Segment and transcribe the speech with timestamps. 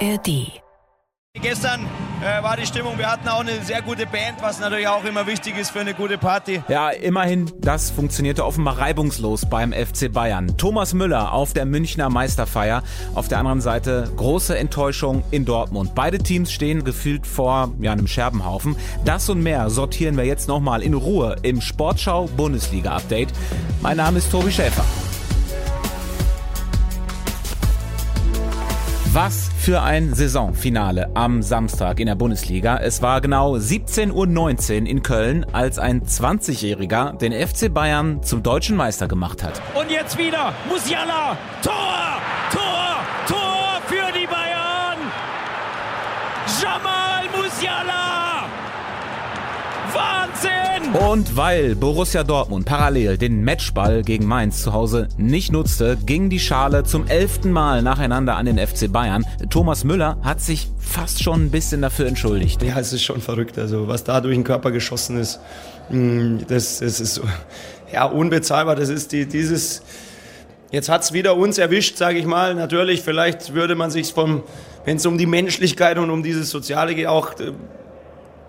[0.00, 0.60] ARD.
[1.42, 1.86] Gestern
[2.22, 5.26] äh, war die Stimmung, wir hatten auch eine sehr gute Band, was natürlich auch immer
[5.26, 6.62] wichtig ist für eine gute Party.
[6.68, 10.56] Ja, immerhin, das funktionierte offenbar reibungslos beim FC Bayern.
[10.56, 12.82] Thomas Müller auf der Münchner Meisterfeier,
[13.14, 15.94] auf der anderen Seite große Enttäuschung in Dortmund.
[15.94, 18.76] Beide Teams stehen gefühlt vor ja, einem Scherbenhaufen.
[19.04, 23.28] Das und mehr sortieren wir jetzt nochmal in Ruhe im Sportschau Bundesliga Update.
[23.82, 24.84] Mein Name ist Tobi Schäfer.
[29.12, 32.76] Was für ein Saisonfinale am Samstag in der Bundesliga.
[32.76, 38.76] Es war genau 17.19 Uhr in Köln, als ein 20-Jähriger den FC Bayern zum deutschen
[38.76, 39.60] Meister gemacht hat.
[39.74, 41.36] Und jetzt wieder Musiala!
[41.64, 42.20] Tor!
[42.52, 42.96] Tor!
[43.26, 44.98] Tor für die Bayern!
[46.62, 47.95] Jamal Musiala!
[50.42, 50.94] Wahnsinn!
[50.94, 56.38] Und weil Borussia Dortmund parallel den Matchball gegen Mainz zu Hause nicht nutzte, ging die
[56.38, 59.24] Schale zum elften Mal nacheinander an den FC Bayern.
[59.50, 62.62] Thomas Müller hat sich fast schon ein bisschen dafür entschuldigt.
[62.62, 63.58] Ja, es ist schon verrückt.
[63.58, 65.40] Also was da durch den Körper geschossen ist,
[65.90, 67.20] mm, das, das ist
[67.92, 68.76] ja unbezahlbar.
[68.76, 69.82] Das ist die, dieses.
[70.72, 72.54] Jetzt hat es wieder uns erwischt, sage ich mal.
[72.54, 74.42] Natürlich, vielleicht würde man sich vom,
[74.84, 77.52] wenn es um die Menschlichkeit und um dieses Soziale geht, auch äh,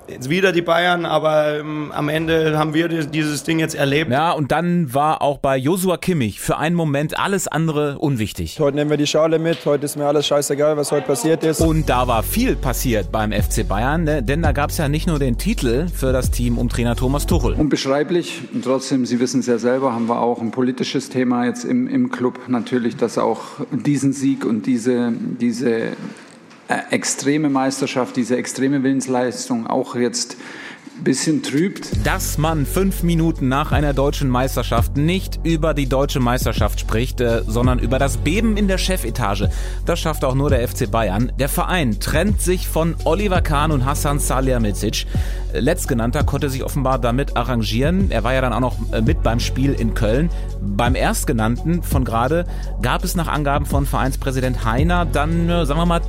[0.07, 4.11] jetzt wieder die Bayern, aber ähm, am Ende haben wir dieses Ding jetzt erlebt.
[4.11, 8.59] Ja, und dann war auch bei Josua Kimmich für einen Moment alles andere unwichtig.
[8.59, 11.61] Heute nehmen wir die Schale mit, heute ist mir alles scheißegal, was heute passiert ist.
[11.61, 14.23] Und da war viel passiert beim FC Bayern, ne?
[14.23, 17.25] denn da gab es ja nicht nur den Titel für das Team um Trainer Thomas
[17.25, 17.53] Tuchel.
[17.53, 21.65] Unbeschreiblich und trotzdem, Sie wissen es ja selber, haben wir auch ein politisches Thema jetzt
[21.65, 22.39] im, im Club.
[22.47, 25.91] Natürlich, dass auch diesen Sieg und diese, diese
[26.67, 30.37] extreme Meisterschaft, diese extreme Willensleistung auch jetzt
[31.03, 32.05] bisschen trübt.
[32.05, 37.43] Dass man fünf Minuten nach einer deutschen Meisterschaft nicht über die deutsche Meisterschaft spricht, äh,
[37.45, 39.49] sondern über das Beben in der Chefetage.
[39.85, 41.31] Das schafft auch nur der FC Bayern.
[41.39, 45.05] Der Verein trennt sich von Oliver Kahn und Hassan Salihamidzic.
[45.53, 48.11] Letztgenannter konnte sich offenbar damit arrangieren.
[48.11, 50.29] Er war ja dann auch noch äh, mit beim Spiel in Köln.
[50.61, 52.45] Beim Erstgenannten von gerade
[52.81, 56.01] gab es nach Angaben von Vereinspräsident Heiner dann, äh, sagen wir mal,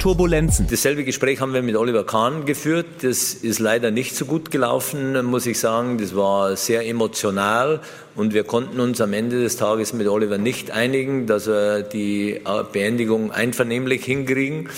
[0.48, 0.66] Turbulenzen.
[0.68, 2.86] Dasselbe Gespräch haben wir mit Oliver Kahn geführt.
[3.02, 5.98] Das ist leider nicht so gut gelaufen, muss ich sagen.
[5.98, 7.80] Das war sehr emotional
[8.16, 12.40] und wir konnten uns am Ende des Tages mit Oliver nicht einigen, dass wir die
[12.72, 14.68] Beendigung einvernehmlich hinkriegen.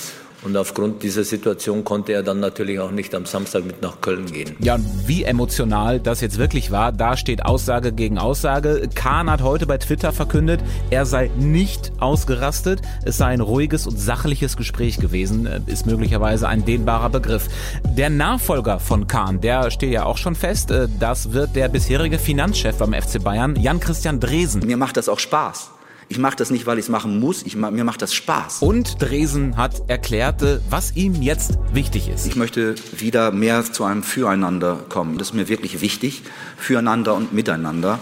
[0.43, 4.27] Und aufgrund dieser Situation konnte er dann natürlich auch nicht am Samstag mit nach Köln
[4.27, 4.57] gehen.
[4.61, 8.89] Ja, und wie emotional das jetzt wirklich war, da steht Aussage gegen Aussage.
[8.95, 12.81] Kahn hat heute bei Twitter verkündet, er sei nicht ausgerastet.
[13.05, 17.49] Es sei ein ruhiges und sachliches Gespräch gewesen, äh, ist möglicherweise ein dehnbarer Begriff.
[17.85, 20.71] Der Nachfolger von Kahn, der steht ja auch schon fest.
[20.71, 24.67] Äh, das wird der bisherige Finanzchef beim FC Bayern, Jan-Christian Dresen.
[24.67, 25.71] Mir macht das auch Spaß.
[26.11, 27.45] Ich mache das nicht, weil ich es machen muss.
[27.45, 28.63] Ich, mir macht das Spaß.
[28.63, 32.27] Und Dresen hat erklärt, was ihm jetzt wichtig ist.
[32.27, 35.19] Ich möchte wieder mehr zu einem Füreinander kommen.
[35.19, 36.23] Das ist mir wirklich wichtig.
[36.57, 38.01] Füreinander und miteinander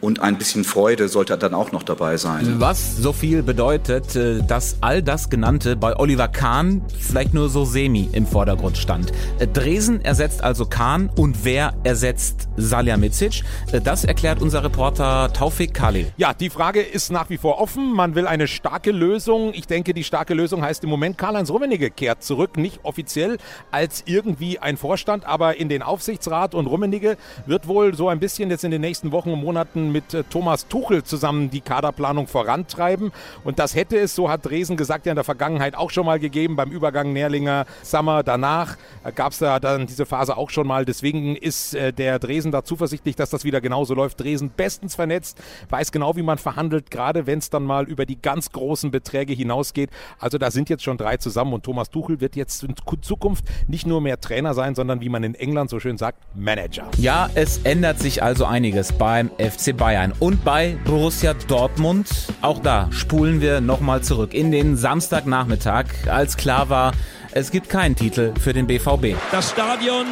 [0.00, 2.56] und ein bisschen Freude sollte dann auch noch dabei sein.
[2.58, 7.64] Was so viel bedeutet, äh, dass all das Genannte bei Oliver Kahn vielleicht nur so
[7.64, 9.12] semi im Vordergrund stand.
[9.38, 13.42] Äh, Dresen ersetzt also Kahn und wer ersetzt Salihamidzic?
[13.72, 16.12] Äh, das erklärt unser Reporter Taufik Khalil.
[16.16, 17.92] Ja, die Frage ist nach wie vor offen.
[17.92, 19.52] Man will eine starke Lösung.
[19.54, 22.56] Ich denke, die starke Lösung heißt im Moment, Karl-Heinz Rummenigge kehrt zurück.
[22.56, 23.38] Nicht offiziell
[23.70, 26.54] als irgendwie ein Vorstand, aber in den Aufsichtsrat.
[26.54, 27.16] Und Rummenigge
[27.46, 30.68] wird wohl so ein bisschen jetzt in den nächsten Wochen und Monaten mit äh, Thomas
[30.68, 33.12] Tuchel zusammen die Kaderplanung vorantreiben.
[33.44, 36.18] Und das hätte es, so hat Dresen gesagt, ja in der Vergangenheit auch schon mal
[36.18, 38.22] gegeben, beim Übergang Nährlinger Summer.
[38.22, 40.84] Danach äh, gab es da dann diese Phase auch schon mal.
[40.84, 44.20] Deswegen ist äh, der Dresen da zuversichtlich, dass das wieder genauso läuft.
[44.20, 45.38] Dresen bestens vernetzt,
[45.70, 49.32] weiß genau, wie man verhandelt, gerade wenn es dann mal über die ganz großen Beträge
[49.32, 49.90] hinausgeht.
[50.18, 53.86] Also da sind jetzt schon drei zusammen und Thomas Tuchel wird jetzt in Zukunft nicht
[53.86, 56.88] nur mehr Trainer sein, sondern wie man in England so schön sagt, Manager.
[56.98, 60.12] Ja, es ändert sich also einiges beim FC Bayern.
[60.18, 62.08] Und bei Borussia Dortmund,
[62.42, 66.92] auch da spulen wir nochmal zurück in den Samstagnachmittag, als klar war,
[67.32, 69.16] es gibt keinen Titel für den BVB.
[69.32, 70.06] Das Stadion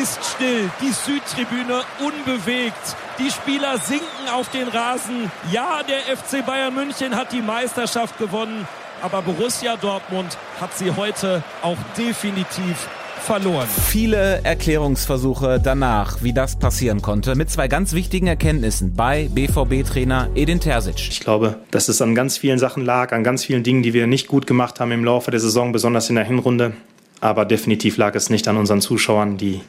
[0.00, 2.96] ist still, die Südtribüne unbewegt.
[3.18, 5.30] Die Spieler sinken auf den Rasen.
[5.50, 8.66] Ja, der FC Bayern München hat die Meisterschaft gewonnen,
[9.02, 12.88] aber Borussia Dortmund hat sie heute auch definitiv
[13.20, 13.66] verloren.
[13.88, 20.60] Viele Erklärungsversuche danach, wie das passieren konnte, mit zwei ganz wichtigen Erkenntnissen bei BVB-Trainer Edin
[20.60, 21.08] Terzic.
[21.10, 24.06] Ich glaube, dass es an ganz vielen Sachen lag, an ganz vielen Dingen, die wir
[24.06, 26.72] nicht gut gemacht haben im Laufe der Saison, besonders in der Hinrunde.
[27.20, 29.60] Aber definitiv lag es nicht an unseren Zuschauern, die,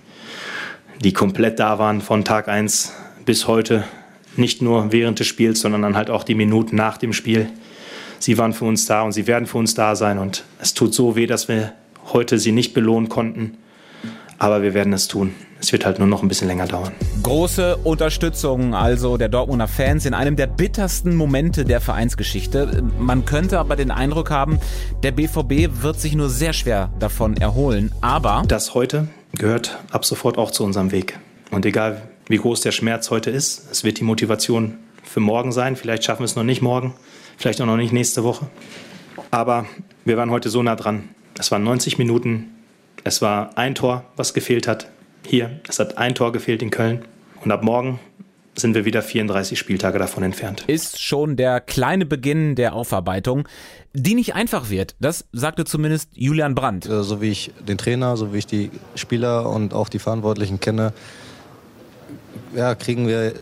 [1.03, 2.93] die komplett da waren von Tag 1
[3.25, 3.83] bis heute.
[4.35, 7.49] Nicht nur während des Spiels, sondern dann halt auch die Minuten nach dem Spiel
[8.19, 10.19] Sie waren für uns da und sie werden für uns da sein.
[10.19, 11.73] Und es tut so weh, dass wir
[12.13, 13.57] heute sie nicht belohnen konnten.
[14.37, 15.35] Aber wir werden es tun.
[15.59, 16.93] Es wird halt nur noch ein bisschen länger dauern.
[17.23, 22.81] Große Unterstützung also der Dortmunder Fans in einem der bittersten Momente der Vereinsgeschichte.
[22.97, 24.59] Man könnte aber den Eindruck haben,
[25.03, 27.91] der BVB wird sich nur sehr schwer davon erholen.
[27.99, 31.19] Aber das heute gehört ab sofort auch zu unserem Weg.
[31.51, 35.75] Und egal wie groß der Schmerz heute ist, es wird die Motivation für morgen sein.
[35.75, 36.93] Vielleicht schaffen wir es noch nicht morgen,
[37.37, 38.47] vielleicht auch noch nicht nächste Woche.
[39.31, 39.65] Aber
[40.05, 41.09] wir waren heute so nah dran.
[41.39, 42.47] Es waren 90 Minuten.
[43.05, 44.89] Es war ein Tor, was gefehlt hat.
[45.25, 47.05] Hier, es hat ein Tor gefehlt in Köln.
[47.41, 47.97] Und ab morgen
[48.55, 50.65] sind wir wieder 34 Spieltage davon entfernt.
[50.67, 53.47] Ist schon der kleine Beginn der Aufarbeitung,
[53.93, 54.95] die nicht einfach wird.
[54.99, 56.87] Das sagte zumindest Julian Brandt.
[56.87, 60.59] Äh, so wie ich den Trainer, so wie ich die Spieler und auch die Verantwortlichen
[60.59, 60.91] kenne,
[62.53, 63.33] ja, kriegen wir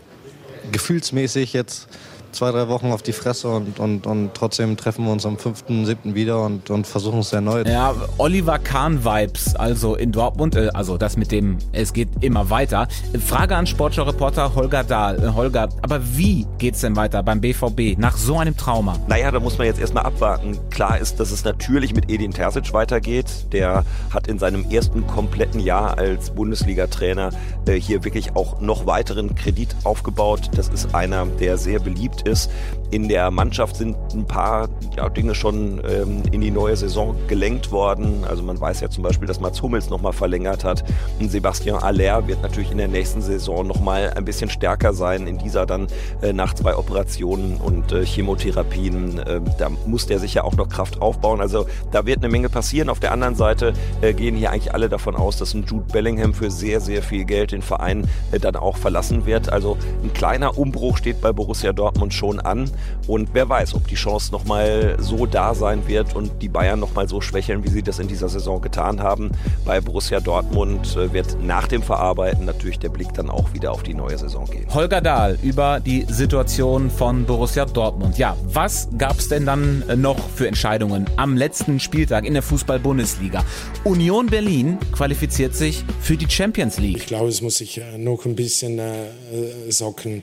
[0.70, 1.88] gefühlsmäßig jetzt
[2.32, 5.64] zwei, drei Wochen auf die Fresse und, und, und trotzdem treffen wir uns am 5.,
[5.68, 6.14] 7.
[6.14, 7.68] wieder und, und versuchen es erneut.
[7.68, 12.88] Ja, Oliver Kahn-Vibes, also in Dortmund, äh, also das mit dem, es geht immer weiter.
[13.24, 15.22] Frage an Sportschau-Reporter Holger Dahl.
[15.22, 18.98] Äh, Holger, aber wie geht's denn weiter beim BVB nach so einem Trauma?
[19.08, 20.58] Naja, da muss man jetzt erstmal abwarten.
[20.70, 23.46] Klar ist, dass es natürlich mit Edin Terzic weitergeht.
[23.52, 27.30] Der hat in seinem ersten kompletten Jahr als Bundesliga-Trainer
[27.66, 30.50] äh, hier wirklich auch noch weiteren Kredit aufgebaut.
[30.54, 32.50] Das ist einer, der sehr beliebt ist.
[32.90, 37.70] In der Mannschaft sind ein paar ja, Dinge schon ähm, in die neue Saison gelenkt
[37.70, 38.24] worden.
[38.26, 40.84] Also man weiß ja zum Beispiel, dass Mats Hummels nochmal verlängert hat.
[41.20, 45.26] Und Sebastian Aller wird natürlich in der nächsten Saison nochmal ein bisschen stärker sein.
[45.26, 45.86] In dieser dann
[46.22, 49.18] äh, nach zwei Operationen und äh, Chemotherapien.
[49.18, 51.42] Äh, da muss der sicher auch noch Kraft aufbauen.
[51.42, 52.88] Also da wird eine Menge passieren.
[52.88, 56.32] Auf der anderen Seite äh, gehen hier eigentlich alle davon aus, dass ein Jude Bellingham
[56.32, 59.52] für sehr, sehr viel Geld den Verein äh, dann auch verlassen wird.
[59.52, 62.70] Also ein kleiner Umbruch steht bei Borussia Dortmund schon an.
[63.06, 67.08] Und wer weiß, ob die Chance nochmal so da sein wird und die Bayern nochmal
[67.08, 69.30] so schwächeln, wie sie das in dieser Saison getan haben.
[69.64, 73.82] Bei Borussia Dortmund äh, wird nach dem Verarbeiten natürlich der Blick dann auch wieder auf
[73.82, 74.66] die neue Saison gehen.
[74.72, 78.18] Holger Dahl über die Situation von Borussia Dortmund.
[78.18, 82.42] Ja, was gab es denn dann äh, noch für Entscheidungen am letzten Spieltag in der
[82.42, 83.44] Fußball-Bundesliga?
[83.84, 86.98] Union Berlin qualifiziert sich für die Champions League.
[86.98, 90.22] Ich glaube, es muss sich äh, noch ein bisschen äh, socken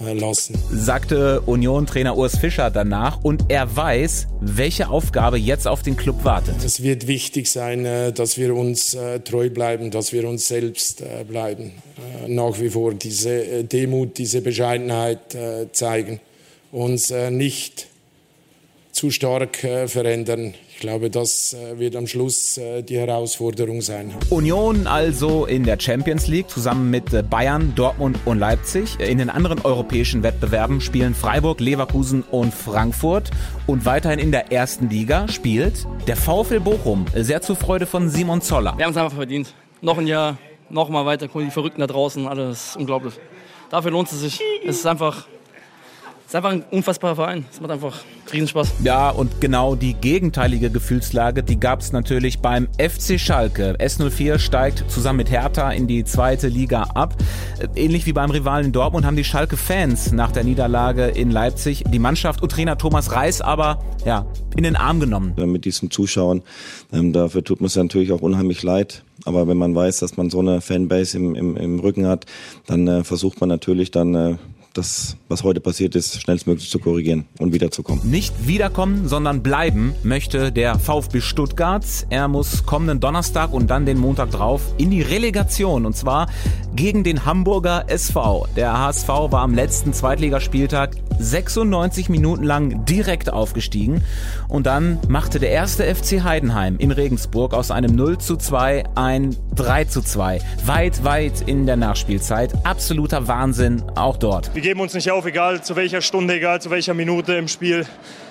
[0.00, 0.56] lassen.
[0.70, 6.62] Sagte Union-Trainer Urs Fischer danach und er weiß, welche Aufgabe jetzt auf den Club wartet.
[6.64, 11.00] Es wird wichtig sein, äh, dass wir uns äh, treu bleiben, dass wir uns selbst
[11.00, 11.72] äh, bleiben.
[12.26, 15.36] Nach wie vor diese Demut, diese Bescheidenheit
[15.72, 16.20] zeigen.
[16.70, 17.88] Uns nicht
[18.98, 20.54] zu stark verändern.
[20.78, 24.14] Ich glaube, das äh, wird am Schluss äh, die Herausforderung sein.
[24.30, 28.98] Union also in der Champions League zusammen mit äh, Bayern, Dortmund und Leipzig.
[29.00, 33.30] In den anderen europäischen Wettbewerben spielen Freiburg, Leverkusen und Frankfurt.
[33.66, 37.06] Und weiterhin in der ersten Liga spielt der VfL Bochum.
[37.12, 38.74] Sehr zur Freude von Simon Zoller.
[38.76, 39.54] Wir haben es einfach verdient.
[39.80, 40.38] Noch ein Jahr,
[40.70, 41.26] noch mal weiter.
[41.26, 43.14] Die Verrückten da draußen, alles unglaublich.
[43.70, 44.40] Dafür lohnt es sich.
[44.64, 45.26] Es ist einfach
[46.28, 47.46] ist einfach ein unfassbarer Verein.
[47.50, 48.74] Es macht einfach Riesenspaß.
[48.84, 53.78] Ja, und genau die gegenteilige Gefühlslage, die gab es natürlich beim FC Schalke.
[53.80, 57.14] S04 steigt zusammen mit Hertha in die zweite Liga ab.
[57.74, 62.42] Ähnlich wie beim Rivalen Dortmund haben die Schalke-Fans nach der Niederlage in Leipzig die Mannschaft
[62.42, 65.32] und Trainer Thomas Reis aber ja, in den Arm genommen.
[65.50, 66.42] Mit diesen Zuschauern,
[66.92, 69.02] ähm, dafür tut mir es natürlich auch unheimlich leid.
[69.24, 72.26] Aber wenn man weiß, dass man so eine Fanbase im, im, im Rücken hat,
[72.66, 74.36] dann äh, versucht man natürlich dann äh,
[74.78, 78.08] das, was heute passiert ist, schnellstmöglich zu korrigieren und wiederzukommen.
[78.08, 81.84] Nicht wiederkommen, sondern bleiben möchte der VfB Stuttgart.
[82.08, 86.28] Er muss kommenden Donnerstag und dann den Montag drauf in die Relegation und zwar
[86.74, 88.46] gegen den Hamburger SV.
[88.56, 94.02] Der HSV war am letzten Zweitligaspieltag 96 Minuten lang direkt aufgestiegen
[94.48, 99.36] und dann machte der erste FC Heidenheim in Regensburg aus einem 0 zu 2 ein
[99.56, 100.40] 3 zu 2.
[100.66, 102.54] Weit, weit in der Nachspielzeit.
[102.64, 104.54] Absoluter Wahnsinn auch dort.
[104.54, 107.86] Wir geben uns nicht auf, egal zu welcher Stunde, egal zu welcher Minute im Spiel.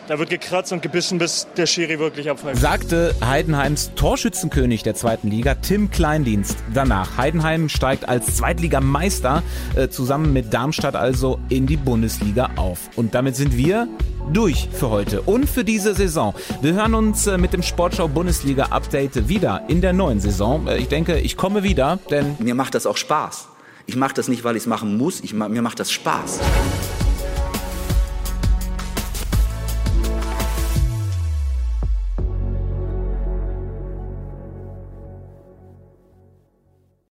[0.08, 2.62] Da wird gekratzt und gebissen, bis der Schiri wirklich abpfeift.
[2.62, 6.56] Sagte Heidenheims Torschützenkönig der zweiten Liga, Tim Kleindienst.
[6.76, 7.18] Danach.
[7.18, 9.42] Heidenheim steigt als Zweitligameister
[9.76, 12.92] äh, zusammen mit Darmstadt also in die Bundesliga auf.
[12.96, 13.88] Und damit sind wir
[14.32, 16.36] durch für heute und für diese Saison.
[16.62, 20.68] Wir hören uns äh, mit dem Sportschau Bundesliga Update wieder in der neuen Saison.
[20.68, 23.48] Äh, ich denke, ich komme wieder, denn mir macht das auch Spaß.
[23.90, 25.22] Ich mache das nicht, weil ich es machen muss.
[25.22, 26.40] Ich, mir macht das Spaß.